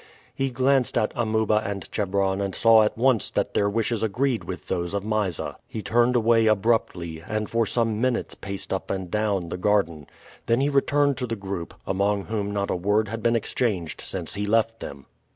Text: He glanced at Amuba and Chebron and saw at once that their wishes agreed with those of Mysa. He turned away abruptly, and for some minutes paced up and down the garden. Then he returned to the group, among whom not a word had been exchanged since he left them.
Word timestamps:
He 0.33 0.49
glanced 0.49 0.97
at 0.97 1.11
Amuba 1.15 1.61
and 1.63 1.87
Chebron 1.91 2.41
and 2.41 2.55
saw 2.55 2.81
at 2.81 2.97
once 2.97 3.29
that 3.29 3.53
their 3.53 3.69
wishes 3.69 4.01
agreed 4.01 4.43
with 4.45 4.67
those 4.67 4.95
of 4.95 5.05
Mysa. 5.05 5.57
He 5.67 5.83
turned 5.83 6.15
away 6.15 6.47
abruptly, 6.47 7.19
and 7.27 7.47
for 7.47 7.67
some 7.67 8.01
minutes 8.01 8.33
paced 8.33 8.73
up 8.73 8.89
and 8.89 9.11
down 9.11 9.49
the 9.49 9.57
garden. 9.57 10.07
Then 10.47 10.59
he 10.59 10.69
returned 10.69 11.17
to 11.17 11.27
the 11.27 11.35
group, 11.35 11.75
among 11.85 12.23
whom 12.25 12.49
not 12.51 12.71
a 12.71 12.75
word 12.75 13.09
had 13.09 13.21
been 13.21 13.35
exchanged 13.35 14.01
since 14.01 14.33
he 14.33 14.47
left 14.47 14.79
them. 14.79 15.05